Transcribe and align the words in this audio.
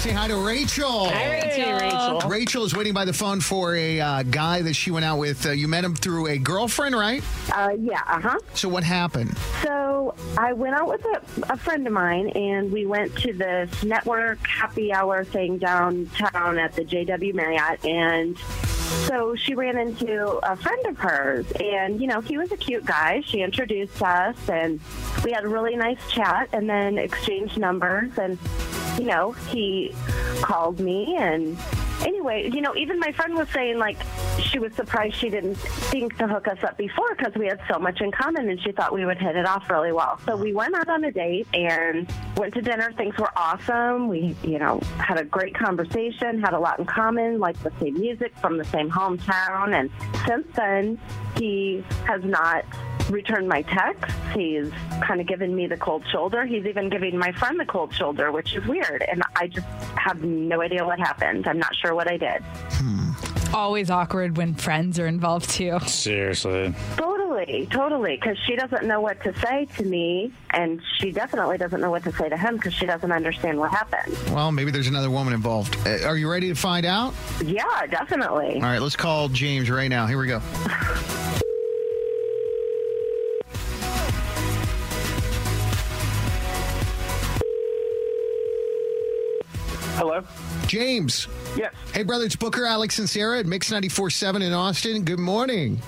Say 0.00 0.12
hi 0.12 0.28
to 0.28 0.36
Rachel. 0.36 1.10
Hey, 1.10 1.74
Rachel. 1.74 2.20
Rachel 2.20 2.64
is 2.64 2.74
waiting 2.74 2.94
by 2.94 3.04
the 3.04 3.12
phone 3.12 3.38
for 3.38 3.74
a 3.74 4.00
uh, 4.00 4.22
guy 4.22 4.62
that 4.62 4.72
she 4.72 4.90
went 4.90 5.04
out 5.04 5.18
with. 5.18 5.44
Uh, 5.44 5.50
you 5.50 5.68
met 5.68 5.84
him 5.84 5.94
through 5.94 6.28
a 6.28 6.38
girlfriend, 6.38 6.96
right? 6.96 7.22
Uh, 7.52 7.76
yeah, 7.78 8.00
uh 8.06 8.18
huh. 8.18 8.38
So 8.54 8.70
what 8.70 8.82
happened? 8.82 9.36
So 9.62 10.14
I 10.38 10.54
went 10.54 10.74
out 10.74 10.88
with 10.88 11.04
a, 11.04 11.52
a 11.52 11.56
friend 11.58 11.86
of 11.86 11.92
mine, 11.92 12.30
and 12.30 12.72
we 12.72 12.86
went 12.86 13.14
to 13.18 13.34
this 13.34 13.84
network 13.84 14.38
happy 14.46 14.90
hour 14.90 15.22
thing 15.22 15.58
downtown 15.58 16.58
at 16.58 16.72
the 16.72 16.84
JW 16.86 17.34
Marriott, 17.34 17.84
and 17.84 18.38
so 19.06 19.34
she 19.34 19.54
ran 19.54 19.76
into 19.76 20.38
a 20.42 20.56
friend 20.56 20.86
of 20.86 20.96
hers, 20.96 21.44
and 21.60 22.00
you 22.00 22.06
know 22.06 22.22
he 22.22 22.38
was 22.38 22.50
a 22.52 22.56
cute 22.56 22.86
guy. 22.86 23.20
She 23.20 23.42
introduced 23.42 24.00
us, 24.00 24.48
and 24.48 24.80
we 25.26 25.32
had 25.32 25.44
a 25.44 25.48
really 25.48 25.76
nice 25.76 26.00
chat, 26.10 26.48
and 26.54 26.70
then 26.70 26.96
exchanged 26.96 27.58
numbers, 27.58 28.16
and 28.16 28.38
you 29.00 29.06
know 29.06 29.32
he 29.32 29.94
called 30.42 30.78
me 30.78 31.16
and 31.16 31.56
anyway, 32.04 32.50
you 32.52 32.60
know, 32.60 32.74
even 32.76 32.98
my 32.98 33.12
friend 33.12 33.34
was 33.34 33.48
saying 33.50 33.78
like 33.78 33.96
she 34.40 34.58
was 34.58 34.72
surprised 34.74 35.16
she 35.16 35.30
didn't 35.30 35.56
think 35.56 36.16
to 36.18 36.26
hook 36.26 36.48
us 36.48 36.62
up 36.62 36.76
before 36.76 37.14
because 37.16 37.34
we 37.34 37.46
had 37.46 37.60
so 37.70 37.78
much 37.78 38.00
in 38.00 38.10
common 38.10 38.48
and 38.48 38.60
she 38.62 38.72
thought 38.72 38.92
we 38.92 39.04
would 39.04 39.18
hit 39.18 39.36
it 39.36 39.46
off 39.46 39.68
really 39.70 39.92
well. 39.92 40.18
So 40.26 40.36
we 40.36 40.52
went 40.52 40.74
out 40.74 40.88
on 40.88 41.04
a 41.04 41.12
date 41.12 41.46
and 41.54 42.10
went 42.36 42.54
to 42.54 42.62
dinner. 42.62 42.92
Things 42.92 43.16
were 43.18 43.30
awesome. 43.36 44.08
We, 44.08 44.34
you 44.42 44.58
know, 44.58 44.80
had 44.98 45.18
a 45.18 45.24
great 45.24 45.54
conversation, 45.54 46.40
had 46.40 46.54
a 46.54 46.58
lot 46.58 46.78
in 46.78 46.86
common, 46.86 47.38
like 47.38 47.60
the 47.62 47.72
same 47.80 47.94
music 47.94 48.36
from 48.38 48.58
the 48.58 48.64
same 48.64 48.90
hometown. 48.90 49.74
And 49.78 49.90
since 50.26 50.46
then, 50.54 50.98
he 51.36 51.84
has 52.06 52.22
not 52.24 52.64
returned 53.10 53.48
my 53.48 53.62
texts. 53.62 54.14
He's 54.34 54.70
kind 55.02 55.20
of 55.20 55.26
given 55.26 55.54
me 55.54 55.66
the 55.66 55.76
cold 55.76 56.04
shoulder. 56.10 56.46
He's 56.46 56.64
even 56.66 56.88
giving 56.88 57.16
my 57.18 57.32
friend 57.32 57.58
the 57.58 57.66
cold 57.66 57.92
shoulder, 57.94 58.32
which 58.32 58.54
is 58.54 58.64
weird. 58.66 59.02
And 59.02 59.22
I 59.36 59.46
just 59.48 59.66
have 59.96 60.22
no 60.22 60.62
idea 60.62 60.84
what 60.84 60.98
happened. 60.98 61.46
I'm 61.46 61.58
not 61.58 61.74
sure 61.76 61.94
what 61.94 62.08
I 62.10 62.16
did. 62.16 62.42
Always 63.52 63.90
awkward 63.90 64.36
when 64.36 64.54
friends 64.54 64.98
are 65.00 65.08
involved 65.08 65.50
too. 65.50 65.80
Seriously. 65.80 66.72
Totally, 66.96 67.66
totally. 67.66 68.14
Because 68.14 68.38
she 68.46 68.54
doesn't 68.54 68.84
know 68.86 69.00
what 69.00 69.20
to 69.24 69.36
say 69.40 69.64
to 69.76 69.84
me, 69.84 70.32
and 70.50 70.80
she 70.98 71.10
definitely 71.10 71.58
doesn't 71.58 71.80
know 71.80 71.90
what 71.90 72.04
to 72.04 72.12
say 72.12 72.28
to 72.28 72.36
him 72.36 72.56
because 72.56 72.74
she 72.74 72.86
doesn't 72.86 73.10
understand 73.10 73.58
what 73.58 73.72
happened. 73.72 74.16
Well, 74.32 74.52
maybe 74.52 74.70
there's 74.70 74.86
another 74.86 75.10
woman 75.10 75.34
involved. 75.34 75.76
Uh, 75.84 76.06
are 76.06 76.16
you 76.16 76.30
ready 76.30 76.48
to 76.48 76.54
find 76.54 76.86
out? 76.86 77.12
Yeah, 77.44 77.86
definitely. 77.86 78.54
All 78.54 78.60
right, 78.60 78.80
let's 78.80 78.96
call 78.96 79.28
James 79.28 79.68
right 79.68 79.88
now. 79.88 80.06
Here 80.06 80.18
we 80.18 80.28
go. 80.28 80.40
Hello. 90.00 90.22
James. 90.66 91.28
Yes. 91.54 91.74
Hey, 91.92 92.04
brother, 92.04 92.24
it's 92.24 92.34
Booker, 92.34 92.64
Alex, 92.64 92.98
and 93.00 93.06
Sarah 93.06 93.40
at 93.40 93.44
Mix 93.44 93.70
94.7 93.70 94.42
in 94.42 94.54
Austin. 94.54 95.04
Good 95.04 95.18
morning. 95.18 95.78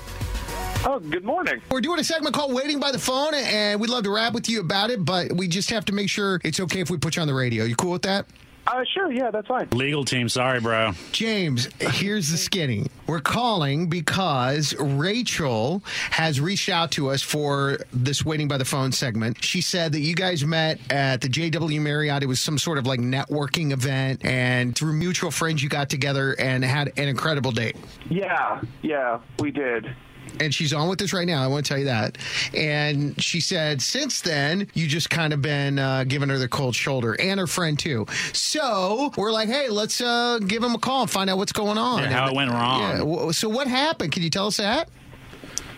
Oh, 0.85 0.99
good 0.99 1.25
morning. 1.25 1.63
We're 1.71 1.81
doing 1.81 1.99
a 1.99 2.05
segment 2.05 2.35
called 2.35 2.53
Waiting 2.53 2.79
by 2.79 2.93
the 2.93 2.99
Phone, 2.99 3.33
and 3.33 3.81
we'd 3.81 3.89
love 3.89 4.05
to 4.05 4.11
rap 4.11 4.35
with 4.35 4.51
you 4.51 4.61
about 4.61 4.91
it, 4.91 5.03
but 5.03 5.33
we 5.33 5.49
just 5.49 5.71
have 5.71 5.87
to 5.87 5.95
make 5.95 6.11
sure 6.11 6.43
it's 6.45 6.61
okay 6.61 6.81
if 6.81 6.91
we 6.91 6.99
put 6.99 7.17
you 7.17 7.23
on 7.23 7.27
the 7.27 7.33
radio. 7.33 7.65
You 7.65 7.75
cool 7.75 7.93
with 7.93 8.03
that? 8.03 8.27
Uh, 8.73 8.85
sure. 8.95 9.13
Yeah, 9.13 9.31
that's 9.31 9.47
fine. 9.49 9.69
Legal 9.73 10.03
team, 10.03 10.31
sorry, 10.31 10.59
bro. 10.59 10.93
James, 11.13 11.69
here's 11.79 12.31
the 12.31 12.39
skinny. 12.39 12.87
We're 13.07 13.21
calling 13.21 13.89
because 13.89 14.75
Rachel 14.79 15.83
has 16.11 16.41
reached 16.41 16.71
out 16.71 16.91
to 16.93 17.11
us 17.11 17.21
for 17.21 17.79
this 17.93 18.25
waiting 18.25 18.49
by 18.49 18.57
the 18.57 18.65
phone 18.65 18.91
segment. 18.91 19.45
She 19.45 19.61
said 19.61 19.93
that 19.93 20.01
you 20.01 20.15
guys 20.15 20.43
met 20.47 20.81
at 20.91 21.21
the 21.21 21.29
JW 21.29 21.83
Marriott. 21.83 22.23
It 22.23 22.27
was 22.27 22.41
some 22.41 22.57
sort 22.57 22.79
of 22.79 22.87
like 22.87 23.01
networking 23.01 23.73
event, 23.73 24.25
and 24.25 24.75
through 24.75 24.95
mutual 24.95 25.31
friends, 25.31 25.63
you 25.63 25.69
got 25.69 25.91
together 25.91 26.33
and 26.39 26.65
had 26.65 26.99
an 26.99 27.09
incredible 27.09 27.53
date. 27.53 27.77
Yeah, 28.09 28.63
yeah, 28.81 29.21
we 29.39 29.51
did. 29.51 29.95
And 30.41 30.55
she's 30.55 30.73
on 30.73 30.89
with 30.89 30.99
this 30.99 31.13
right 31.13 31.27
now. 31.27 31.43
I 31.43 31.47
want 31.47 31.65
to 31.65 31.69
tell 31.69 31.79
you 31.79 31.85
that. 31.85 32.19
And 32.55 33.21
she 33.23 33.41
said, 33.41 33.81
since 33.83 34.21
then, 34.23 34.67
you 34.75 34.87
just 34.87 35.11
kind 35.11 35.33
of 35.33 35.43
been 35.43 35.79
uh, 35.79 36.05
giving 36.05 36.29
her 36.31 36.39
the 36.39 36.49
cold 36.49 36.75
shoulder 36.75 37.15
and 37.21 37.39
her 37.39 37.47
friend 37.47 37.79
too. 37.79 38.07
So 38.33 39.13
we're 39.17 39.31
like, 39.33 39.49
hey, 39.49 39.69
let's 39.69 40.01
uh, 40.01 40.39
give 40.47 40.63
him 40.63 40.75
a 40.75 40.79
call 40.79 41.03
and 41.03 41.11
find 41.11 41.29
out 41.31 41.39
what's 41.39 41.53
going 41.53 41.79
on. 41.79 42.03
Yeah, 42.03 42.11
how 42.11 42.23
And- 42.25 42.33
it 42.33 42.37
went 42.37 42.51
wrong. 42.51 42.81
Yeah. 43.27 43.31
So 43.33 43.49
what 43.49 43.67
happened? 43.67 44.13
Can 44.13 44.23
you 44.23 44.31
tell 44.31 44.47
us 44.47 44.57
that? 44.57 44.89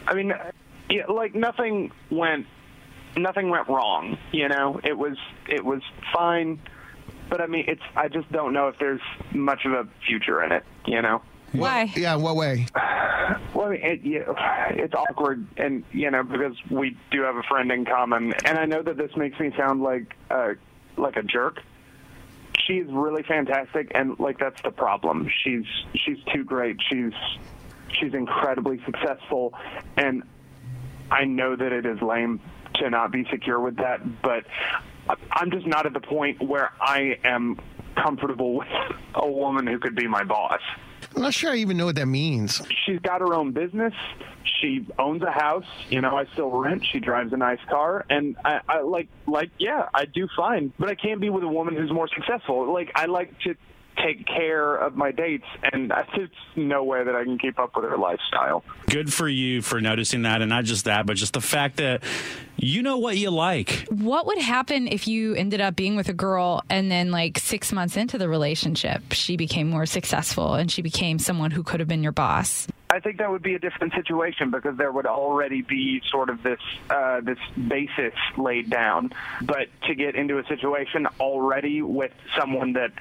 I 0.06 0.14
mean, 0.14 0.32
yeah, 0.90 1.06
like 1.06 1.34
nothing 1.34 1.90
went, 2.10 2.46
nothing 3.16 3.48
went 3.50 3.68
wrong. 3.68 4.18
You 4.32 4.48
know, 4.48 4.80
it 4.84 4.96
was 4.96 5.16
it 5.48 5.64
was 5.64 5.80
fine, 6.12 6.60
but 7.30 7.40
I 7.40 7.46
mean, 7.46 7.64
it's 7.68 7.82
I 7.96 8.08
just 8.08 8.30
don't 8.30 8.52
know 8.52 8.68
if 8.68 8.78
there's 8.78 9.00
much 9.32 9.64
of 9.64 9.72
a 9.72 9.88
future 10.06 10.42
in 10.42 10.52
it. 10.52 10.64
You 10.86 11.00
know. 11.02 11.22
Why? 11.52 11.90
Yeah. 11.96 12.16
What 12.16 12.36
way? 12.36 12.66
Well, 13.64 13.72
it, 13.72 14.00
it's 14.04 14.94
awkward, 14.94 15.46
and 15.56 15.84
you 15.90 16.10
know, 16.10 16.22
because 16.22 16.54
we 16.70 16.98
do 17.10 17.22
have 17.22 17.36
a 17.36 17.42
friend 17.44 17.72
in 17.72 17.86
common, 17.86 18.34
and 18.44 18.58
I 18.58 18.66
know 18.66 18.82
that 18.82 18.98
this 18.98 19.10
makes 19.16 19.40
me 19.40 19.52
sound 19.56 19.82
like 19.82 20.14
uh, 20.30 20.50
like 20.98 21.16
a 21.16 21.22
jerk. 21.22 21.62
She's 22.66 22.84
really 22.88 23.22
fantastic, 23.22 23.92
and 23.94 24.18
like 24.18 24.38
that's 24.38 24.60
the 24.60 24.70
problem. 24.70 25.30
She's 25.42 25.64
she's 25.94 26.18
too 26.34 26.44
great. 26.44 26.76
She's 26.90 27.12
she's 27.98 28.12
incredibly 28.12 28.82
successful, 28.84 29.54
and 29.96 30.24
I 31.10 31.24
know 31.24 31.56
that 31.56 31.72
it 31.72 31.86
is 31.86 32.02
lame 32.02 32.40
to 32.74 32.90
not 32.90 33.12
be 33.12 33.24
secure 33.30 33.60
with 33.60 33.76
that, 33.76 34.00
but 34.20 34.44
I'm 35.32 35.50
just 35.50 35.66
not 35.66 35.86
at 35.86 35.94
the 35.94 36.00
point 36.00 36.42
where 36.42 36.70
I 36.82 37.18
am 37.24 37.58
comfortable 37.94 38.56
with 38.56 38.68
a 39.14 39.26
woman 39.26 39.66
who 39.66 39.78
could 39.78 39.94
be 39.94 40.06
my 40.06 40.24
boss 40.24 40.60
I'm 41.14 41.22
not 41.22 41.34
sure 41.34 41.52
I 41.52 41.56
even 41.56 41.76
know 41.76 41.86
what 41.86 41.96
that 41.96 42.06
means. 42.06 42.62
she's 42.86 42.98
got 43.00 43.20
her 43.20 43.34
own 43.34 43.52
business. 43.52 43.94
She 44.60 44.86
owns 44.98 45.22
a 45.22 45.30
house. 45.30 45.66
You 45.90 46.00
know, 46.00 46.16
I 46.16 46.26
still 46.32 46.50
rent. 46.50 46.84
She 46.90 47.00
drives 47.00 47.32
a 47.32 47.36
nice 47.36 47.58
car, 47.68 48.04
and 48.08 48.36
I, 48.44 48.60
I 48.68 48.80
like, 48.80 49.08
like, 49.26 49.50
yeah, 49.58 49.88
I 49.92 50.04
do 50.04 50.28
fine. 50.36 50.72
But 50.78 50.88
I 50.88 50.94
can't 50.94 51.20
be 51.20 51.30
with 51.30 51.44
a 51.44 51.48
woman 51.48 51.76
who's 51.76 51.92
more 51.92 52.08
successful. 52.08 52.72
Like, 52.72 52.92
I 52.94 53.06
like 53.06 53.38
to 53.40 53.54
take 53.96 54.26
care 54.26 54.74
of 54.74 54.96
my 54.96 55.10
dates, 55.10 55.46
and 55.72 55.92
I, 55.92 56.06
there's 56.14 56.30
no 56.56 56.84
way 56.84 57.04
that 57.04 57.14
I 57.14 57.24
can 57.24 57.38
keep 57.38 57.58
up 57.58 57.76
with 57.76 57.84
her 57.84 57.96
lifestyle. 57.96 58.64
Good 58.88 59.12
for 59.12 59.28
you 59.28 59.62
for 59.62 59.80
noticing 59.80 60.22
that, 60.22 60.42
and 60.42 60.48
not 60.48 60.64
just 60.64 60.84
that, 60.84 61.06
but 61.06 61.16
just 61.16 61.32
the 61.32 61.40
fact 61.40 61.76
that 61.76 62.02
you 62.56 62.82
know 62.82 62.98
what 62.98 63.16
you 63.16 63.30
like. 63.30 63.86
What 63.90 64.26
would 64.26 64.38
happen 64.38 64.88
if 64.88 65.08
you 65.08 65.34
ended 65.34 65.60
up 65.60 65.76
being 65.76 65.96
with 65.96 66.08
a 66.08 66.12
girl 66.12 66.62
and 66.70 66.90
then, 66.90 67.10
like, 67.10 67.38
six 67.38 67.72
months 67.72 67.96
into 67.96 68.18
the 68.18 68.28
relationship, 68.28 69.12
she 69.12 69.36
became 69.36 69.68
more 69.68 69.86
successful 69.86 70.54
and 70.54 70.70
she 70.70 70.82
became 70.82 71.18
someone 71.18 71.50
who 71.50 71.62
could 71.62 71.80
have 71.80 71.88
been 71.88 72.02
your 72.02 72.12
boss? 72.12 72.66
I 72.90 73.00
think 73.00 73.18
that 73.18 73.30
would 73.30 73.42
be 73.42 73.54
a 73.54 73.58
different 73.58 73.92
situation 73.94 74.50
because 74.52 74.76
there 74.76 74.92
would 74.92 75.06
already 75.06 75.62
be 75.62 76.00
sort 76.10 76.30
of 76.30 76.44
this 76.44 76.60
uh, 76.90 77.22
this 77.22 77.38
basis 77.68 78.14
laid 78.36 78.70
down. 78.70 79.12
But 79.42 79.68
to 79.88 79.96
get 79.96 80.14
into 80.14 80.38
a 80.38 80.46
situation 80.46 81.08
already 81.18 81.82
with 81.82 82.12
someone 82.38 82.74
that 82.74 82.92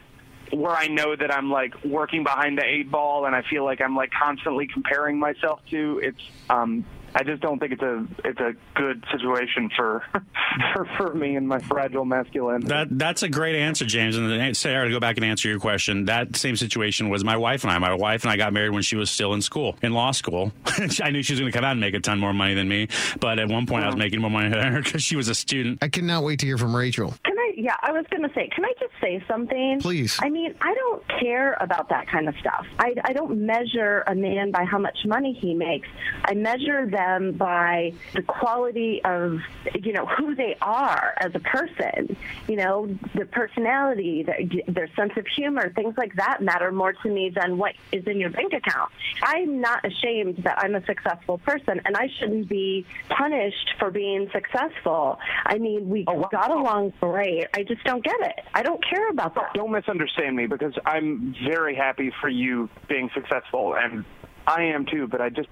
where 0.53 0.75
I 0.75 0.87
know 0.87 1.15
that 1.15 1.33
I'm 1.33 1.49
like 1.51 1.83
working 1.83 2.23
behind 2.23 2.57
the 2.57 2.65
eight 2.65 2.91
ball 2.91 3.25
and 3.25 3.35
I 3.35 3.41
feel 3.49 3.63
like 3.63 3.81
I'm 3.81 3.95
like 3.95 4.11
constantly 4.11 4.67
comparing 4.67 5.19
myself 5.19 5.61
to 5.71 5.99
it's 6.03 6.21
um 6.49 6.85
I 7.15 7.23
just 7.23 7.41
don't 7.41 7.59
think 7.59 7.73
it's 7.73 7.81
a 7.81 8.07
it's 8.25 8.39
a 8.39 8.53
good 8.73 9.05
situation 9.11 9.69
for 9.75 10.03
for, 10.73 10.85
for 10.97 11.13
me 11.13 11.35
and 11.35 11.47
my 11.47 11.59
fragile 11.59 12.05
masculine. 12.05 12.61
That 12.61 12.87
that's 12.97 13.21
a 13.23 13.29
great 13.29 13.55
answer, 13.55 13.85
James. 13.85 14.17
And 14.17 14.29
then, 14.29 14.53
Sarah, 14.55 14.85
to 14.85 14.91
go 14.91 14.99
back 14.99 15.17
and 15.17 15.25
answer 15.25 15.47
your 15.47 15.59
question, 15.59 16.05
that 16.05 16.35
same 16.35 16.55
situation 16.55 17.09
was 17.09 17.23
my 17.23 17.37
wife 17.37 17.63
and 17.63 17.71
I. 17.71 17.77
My 17.77 17.93
wife 17.93 18.23
and 18.23 18.31
I 18.31 18.37
got 18.37 18.51
married 18.51 18.71
when 18.71 18.81
she 18.81 18.95
was 18.95 19.11
still 19.11 19.33
in 19.33 19.41
school, 19.41 19.75
in 19.81 19.93
law 19.93 20.11
school. 20.11 20.51
I 21.03 21.11
knew 21.11 21.21
she 21.21 21.33
was 21.33 21.39
going 21.39 21.51
to 21.51 21.55
come 21.55 21.65
out 21.65 21.73
and 21.73 21.81
make 21.81 21.93
a 21.93 21.99
ton 21.99 22.19
more 22.19 22.33
money 22.33 22.55
than 22.55 22.67
me, 22.67 22.87
but 23.19 23.37
at 23.37 23.47
one 23.47 23.67
point 23.67 23.83
I 23.83 23.87
was 23.87 23.95
making 23.95 24.21
more 24.21 24.31
money 24.31 24.49
than 24.49 24.73
her 24.73 24.81
because 24.83 25.03
she 25.03 25.15
was 25.15 25.27
a 25.27 25.35
student. 25.35 25.79
I 25.81 25.89
cannot 25.89 26.23
wait 26.23 26.39
to 26.39 26.45
hear 26.45 26.57
from 26.57 26.75
Rachel. 26.75 27.13
Yeah, 27.55 27.75
I 27.81 27.91
was 27.91 28.05
going 28.09 28.23
to 28.23 28.33
say, 28.33 28.49
can 28.53 28.65
I 28.65 28.73
just 28.79 28.93
say 29.01 29.23
something? 29.27 29.79
Please. 29.79 30.17
I 30.21 30.29
mean, 30.29 30.55
I 30.61 30.73
don't 30.73 31.07
care 31.19 31.55
about 31.59 31.89
that 31.89 32.07
kind 32.07 32.27
of 32.27 32.35
stuff. 32.37 32.65
I, 32.79 32.95
I 33.03 33.13
don't 33.13 33.45
measure 33.45 34.03
a 34.07 34.15
man 34.15 34.51
by 34.51 34.65
how 34.65 34.79
much 34.79 35.05
money 35.05 35.33
he 35.33 35.53
makes. 35.53 35.87
I 36.25 36.33
measure 36.33 36.89
them 36.89 37.33
by 37.33 37.93
the 38.13 38.21
quality 38.23 39.01
of, 39.03 39.39
you 39.81 39.93
know, 39.93 40.05
who 40.05 40.35
they 40.35 40.55
are 40.61 41.13
as 41.17 41.35
a 41.35 41.39
person. 41.39 42.15
You 42.47 42.55
know, 42.55 42.97
their 43.13 43.25
personality, 43.25 44.23
their, 44.23 44.39
their 44.67 44.89
sense 44.95 45.13
of 45.17 45.27
humor, 45.27 45.71
things 45.73 45.95
like 45.97 46.15
that 46.15 46.41
matter 46.41 46.71
more 46.71 46.93
to 46.93 47.09
me 47.09 47.31
than 47.33 47.57
what 47.57 47.73
is 47.91 48.05
in 48.07 48.19
your 48.19 48.29
bank 48.29 48.53
account. 48.53 48.91
I'm 49.21 49.61
not 49.61 49.85
ashamed 49.85 50.37
that 50.43 50.59
I'm 50.59 50.75
a 50.75 50.85
successful 50.85 51.37
person, 51.39 51.81
and 51.85 51.95
I 51.95 52.09
shouldn't 52.19 52.49
be 52.49 52.85
punished 53.09 53.73
for 53.79 53.91
being 53.91 54.29
successful. 54.31 55.19
I 55.45 55.57
mean, 55.57 55.89
we 55.89 56.03
got 56.03 56.51
along 56.51 56.93
great. 56.99 57.42
I 57.53 57.63
just 57.63 57.83
don't 57.83 58.03
get 58.03 58.19
it. 58.21 58.39
I 58.53 58.63
don't 58.63 58.83
care 58.87 59.09
about 59.09 59.35
that. 59.35 59.53
Don't 59.53 59.71
misunderstand 59.71 60.35
me 60.35 60.47
because 60.47 60.73
I'm 60.85 61.35
very 61.47 61.75
happy 61.75 62.11
for 62.21 62.29
you 62.29 62.69
being 62.87 63.09
successful, 63.13 63.75
and 63.77 64.05
I 64.47 64.63
am 64.63 64.85
too. 64.85 65.07
But 65.07 65.21
I 65.21 65.29
just, 65.29 65.49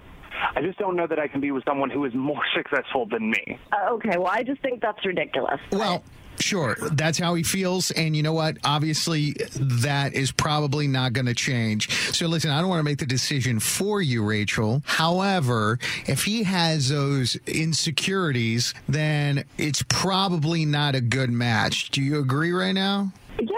I 0.54 0.62
just 0.62 0.78
don't 0.78 0.96
know 0.96 1.06
that 1.06 1.18
I 1.18 1.28
can 1.28 1.40
be 1.40 1.50
with 1.50 1.64
someone 1.64 1.90
who 1.90 2.04
is 2.04 2.14
more 2.14 2.42
successful 2.56 3.06
than 3.06 3.30
me. 3.30 3.58
Uh, 3.72 3.92
okay, 3.92 4.16
well, 4.18 4.30
I 4.30 4.42
just 4.42 4.60
think 4.62 4.80
that's 4.80 5.04
ridiculous. 5.04 5.60
Well, 5.70 6.02
sure. 6.38 6.76
That's 6.92 7.18
how 7.18 7.34
he 7.34 7.42
feels. 7.42 7.90
And 7.92 8.16
you 8.16 8.22
know 8.22 8.32
what? 8.32 8.58
Obviously, 8.64 9.32
that 9.54 10.14
is 10.14 10.32
probably 10.32 10.88
not 10.88 11.12
going 11.12 11.26
to 11.26 11.34
change. 11.34 11.90
So, 12.14 12.26
listen, 12.26 12.50
I 12.50 12.60
don't 12.60 12.68
want 12.68 12.80
to 12.80 12.84
make 12.84 12.98
the 12.98 13.06
decision 13.06 13.60
for 13.60 14.02
you, 14.02 14.24
Rachel. 14.24 14.82
However, 14.86 15.78
if 16.06 16.24
he 16.24 16.42
has 16.44 16.88
those 16.88 17.36
insecurities, 17.46 18.74
then 18.88 19.44
it's 19.58 19.84
probably 19.88 20.64
not 20.64 20.94
a 20.94 21.00
good 21.00 21.30
match. 21.30 21.90
Do 21.90 22.02
you 22.02 22.18
agree 22.18 22.52
right 22.52 22.72
now? 22.72 23.12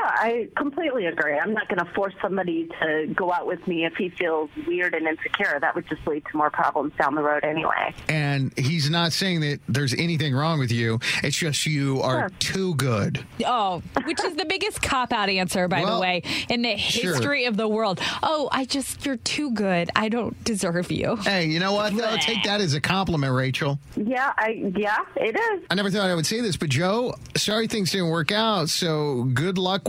Yeah, 0.04 0.10
I 0.14 0.48
completely 0.56 1.06
agree. 1.06 1.38
I'm 1.38 1.54
not 1.54 1.68
going 1.68 1.78
to 1.78 1.90
force 1.94 2.14
somebody 2.20 2.68
to 2.80 3.06
go 3.14 3.32
out 3.32 3.46
with 3.46 3.66
me 3.66 3.84
if 3.84 3.94
he 3.96 4.10
feels 4.10 4.50
weird 4.66 4.94
and 4.94 5.06
insecure. 5.06 5.58
That 5.60 5.74
would 5.74 5.88
just 5.88 6.06
lead 6.06 6.24
to 6.30 6.36
more 6.36 6.50
problems 6.50 6.92
down 6.98 7.14
the 7.14 7.22
road 7.22 7.44
anyway. 7.44 7.94
And 8.08 8.52
he's 8.58 8.90
not 8.90 9.12
saying 9.12 9.40
that 9.40 9.60
there's 9.68 9.94
anything 9.94 10.34
wrong 10.34 10.58
with 10.58 10.70
you. 10.70 10.98
It's 11.22 11.36
just 11.36 11.64
you 11.66 12.00
are 12.02 12.14
Sure. 12.14 12.30
too 12.38 12.74
good. 12.76 13.24
Oh, 13.46 13.82
which 14.04 14.22
is 14.22 14.34
the 14.36 14.44
biggest 14.44 14.82
cop 14.82 15.12
out 15.12 15.28
answer, 15.28 15.68
by 15.68 15.82
Well, 15.82 15.96
the 15.96 16.00
way, 16.00 16.22
in 16.48 16.62
the 16.62 16.76
sure. 16.76 17.12
history 17.12 17.46
of 17.46 17.56
the 17.56 17.68
world. 17.68 18.00
Oh, 18.22 18.48
I 18.52 18.64
just, 18.66 19.04
you're 19.06 19.16
too 19.16 19.50
good. 19.52 19.90
I 19.96 20.08
don't 20.08 20.42
deserve 20.44 20.90
you. 20.92 21.16
Hey, 21.16 21.46
you 21.46 21.60
know 21.60 21.72
what? 21.72 21.96
though? 21.96 22.16
Take 22.20 22.42
that 22.44 22.60
as 22.60 22.74
a 22.74 22.80
compliment, 22.80 23.32
Rachel. 23.32 23.78
Yeah, 23.96 24.32
I 24.36 24.72
yeah, 24.76 24.98
it 25.16 25.36
is. 25.36 25.66
I 25.70 25.74
never 25.74 25.90
thought 25.90 26.08
I 26.10 26.14
would 26.14 26.26
say 26.26 26.40
this, 26.40 26.56
but 26.56 26.68
Joe, 26.68 27.14
sorry 27.36 27.66
things 27.68 27.90
didn't 27.92 28.08
work 28.10 28.32
out. 28.32 28.68
So 28.68 29.24
good 29.32 29.58
luck 29.58 29.88